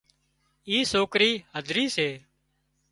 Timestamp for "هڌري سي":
1.55-2.09